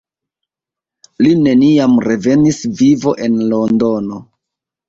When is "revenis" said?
2.07-2.59